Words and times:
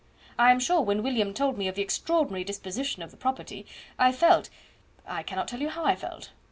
I 0.39 0.49
am 0.49 0.59
sure 0.59 0.81
when 0.81 1.03
William 1.03 1.31
told 1.31 1.59
me 1.59 1.67
of 1.67 1.75
the 1.75 1.83
extraordinary 1.83 2.43
disposition 2.43 3.03
of 3.03 3.11
the 3.11 3.17
property, 3.17 3.67
I 3.99 4.11
felt 4.11 4.49
I 5.05 5.21
cannot 5.21 5.47
tell 5.47 5.61
you 5.61 5.69
how 5.69 5.85
I 5.85 5.95
felt. 5.95 6.31